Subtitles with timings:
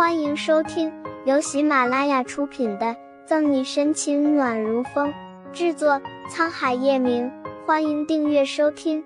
[0.00, 0.90] 欢迎收听
[1.26, 2.86] 由喜马拉雅出品的
[3.26, 5.12] 《赠你深情暖如风》，
[5.52, 7.30] 制作沧海夜明。
[7.66, 9.04] 欢迎订阅收听。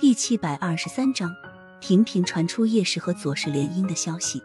[0.00, 1.32] 第七百二十三章，
[1.80, 4.42] 频频传出叶氏和左氏联姻的消息，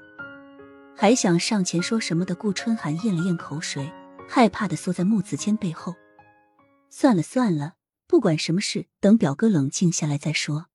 [0.96, 3.92] 还想上前说什么的顾春寒咽了咽口水，
[4.30, 5.96] 害怕的缩在木子谦背后。
[6.92, 7.74] 算了算了，
[8.06, 10.68] 不管什么事，等表哥冷静下来再说。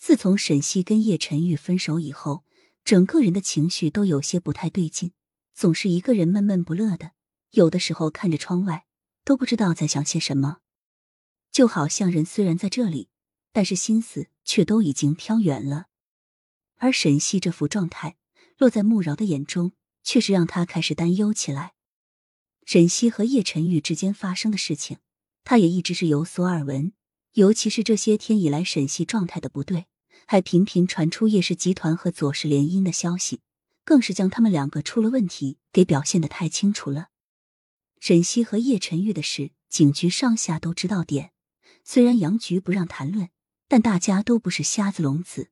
[0.00, 2.42] 自从沈西跟叶晨玉分手以后，
[2.84, 5.12] 整个人的情绪都有些不太对劲，
[5.52, 7.12] 总是一个人闷闷不乐的。
[7.50, 8.86] 有的时候看着窗外，
[9.24, 10.60] 都不知道在想些什么，
[11.52, 13.10] 就好像人虽然在这里，
[13.52, 15.88] 但是心思却都已经飘远了。
[16.76, 18.16] 而沈西这副状态，
[18.56, 19.72] 落在穆饶的眼中，
[20.02, 21.74] 却是让他开始担忧起来。
[22.64, 24.96] 沈西和叶晨玉之间发生的事情，
[25.44, 26.94] 他也一直是有所耳闻。
[27.34, 29.86] 尤其是这些天以来，沈西状态的不对，
[30.30, 33.40] 还频频传出叶氏集团和左氏联姻的消息，
[33.84, 37.08] 更是将他们两个出了问题给表现的太清楚了。
[37.98, 41.32] 沈西和叶晨玉的事，警局上下都知道点。
[41.82, 43.30] 虽然杨局不让谈论，
[43.66, 45.50] 但大家都不是瞎子聋子。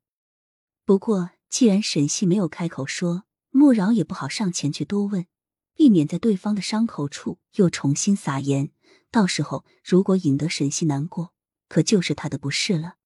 [0.85, 5.27] 不过，既然沈西没有开口说，穆饶也不好上前去多问，
[5.75, 8.71] 避免在对方的伤口处又重新撒盐。
[9.11, 11.35] 到时候如果引得沈西难过，
[11.69, 12.98] 可就是他的不是了，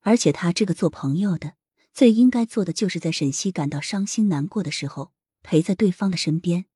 [0.00, 1.54] 而且他这个做朋友的，
[1.92, 5.12] 最应该做的就是在沈西感到伤心难过的时候，
[5.42, 6.66] 陪在对方的身边。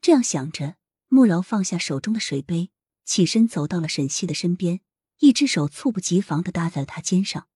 [0.00, 0.76] 这样想着，
[1.08, 2.70] 穆饶放下手中的水杯，
[3.04, 4.80] 起身走到了沈西的身边，
[5.20, 7.46] 一只手猝不及防的搭在了他肩上。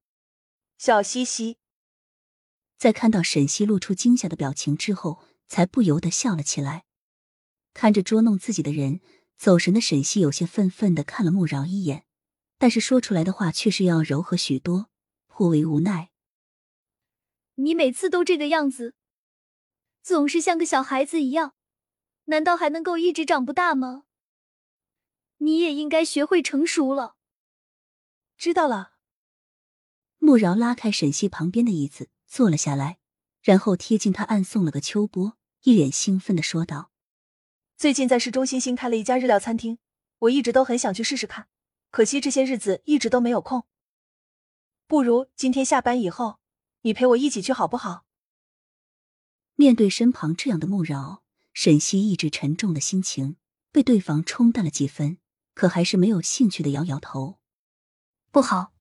[0.78, 1.58] 小西西，
[2.78, 6.84] 在看到沈西露出惊吓的表情之后，才不由得笑了起来。
[7.74, 9.00] 看着捉弄自己的人，
[9.36, 12.05] 走神的沈西有些愤愤的看了穆饶一眼。
[12.58, 14.88] 但是说出来的话却是要柔和许多，
[15.26, 16.10] 颇为无奈。
[17.56, 18.94] 你每次都这个样子，
[20.02, 21.54] 总是像个小孩子一样，
[22.26, 24.04] 难道还能够一直长不大吗？
[25.38, 27.16] 你也应该学会成熟了。
[28.36, 28.94] 知道了。
[30.18, 32.98] 穆饶拉开沈西旁边的椅子坐了下来，
[33.42, 36.90] 然后贴近他暗送了个秋波，一脸兴奋的说道
[37.76, 39.78] ：“最近在市中心新开了一家日料餐厅，
[40.20, 41.48] 我一直都很想去试试看。”
[41.90, 43.64] 可惜这些日子一直都没有空，
[44.86, 46.38] 不如今天下班以后，
[46.82, 48.04] 你陪我一起去好不好？
[49.54, 51.22] 面对身旁这样的慕饶，
[51.54, 53.36] 沈西一直沉重的心情
[53.72, 55.16] 被对方冲淡了几分，
[55.54, 57.38] 可还是没有兴趣的摇摇头。
[58.30, 58.74] 不好，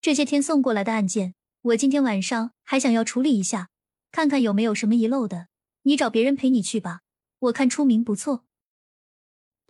[0.00, 3.70] 这些天送过来的案件，我今天晚上还想要处理一下，
[4.12, 5.48] 看看有没有什么遗漏的。
[5.82, 7.00] 你找别人陪你去吧，
[7.38, 8.44] 我看出名不错。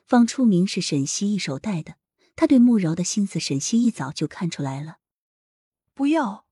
[0.06, 1.94] 方初明是沈西一手带的。
[2.40, 4.96] 他对慕饶的心思，沈西一早就看出来了。
[5.92, 6.46] 不要！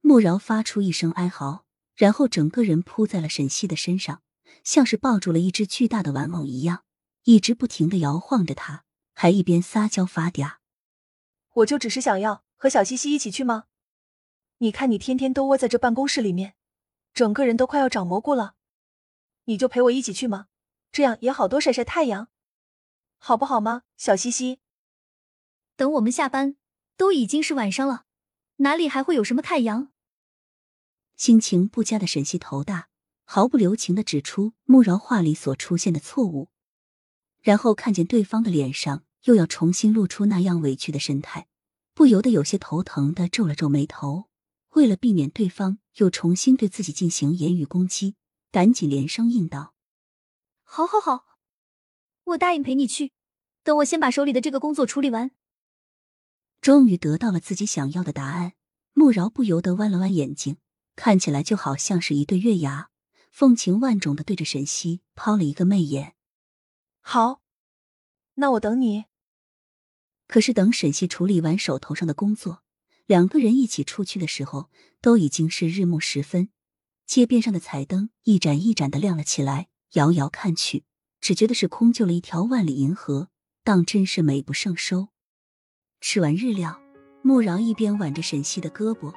[0.00, 1.64] 慕饶发出一声哀嚎，
[1.96, 4.22] 然后整个人扑在了沈西的身上，
[4.62, 6.84] 像是抱住了一只巨大的玩偶一样，
[7.24, 10.58] 一直不停的摇晃着他，还一边撒娇发嗲。
[11.54, 13.64] 我就只是想要和小西西一起去吗？
[14.58, 16.54] 你看你天天都窝在这办公室里面，
[17.12, 18.54] 整个人都快要长蘑菇了。
[19.46, 20.46] 你就陪我一起去吗？
[20.92, 22.28] 这样也好多晒晒太阳。
[23.22, 24.60] 好不好吗，小西西？
[25.76, 26.56] 等我们下班，
[26.96, 28.06] 都已经是晚上了，
[28.56, 29.92] 哪里还会有什么太阳？
[31.16, 32.88] 心情不佳的沈西头大，
[33.24, 36.48] 毫不留情的指出慕饶话里所出现的错误，
[37.42, 41.46] 然后看见对方的脸上又要重新露出那样委屈的神态，
[41.92, 44.30] 不由得有些头疼的皱了皱眉头。
[44.70, 48.16] 为了避免对方又重新对自己进行言语攻击，
[48.50, 49.74] 赶紧连声应道
[50.64, 51.26] ：“好，好，好。”
[52.30, 53.12] 我答应陪你去，
[53.62, 55.30] 等我先把手里的这个工作处理完。
[56.60, 58.52] 终于得到了自己想要的答案，
[58.92, 60.58] 穆饶不由得弯了弯眼睛，
[60.94, 62.90] 看起来就好像是一对月牙，
[63.30, 66.14] 风情万种的对着沈西抛了一个媚眼。
[67.00, 67.40] 好，
[68.34, 69.06] 那我等你。
[70.26, 72.62] 可是等沈西处理完手头上的工作，
[73.06, 74.70] 两个人一起出去的时候，
[75.00, 76.50] 都已经是日暮时分，
[77.06, 80.84] 街边上的彩灯一盏一盏的亮了起来，遥遥看去。
[81.20, 83.28] 只觉得是空救了一条万里银河，
[83.62, 85.08] 当真是美不胜收。
[86.00, 86.80] 吃完日料，
[87.22, 89.12] 穆饶一边挽着沈西的胳膊，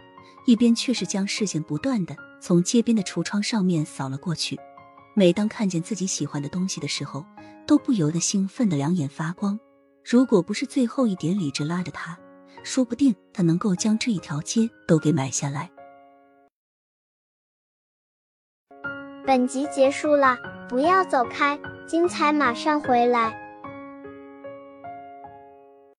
[0.45, 4.59] 一边却是将视线不断的从街边的橱窗上面扫了过去。
[5.15, 7.25] 每当看见自己喜欢的东西的时候，
[7.65, 9.57] 都不由得兴奋的两眼发光。
[10.03, 12.19] 如果不是最后一点理智拉着他，
[12.63, 15.71] 说不定他能够将这一条街都给买下来。
[19.25, 20.37] 本集结束了，
[20.67, 21.57] 不要走开。
[21.85, 23.42] 精彩马上回来。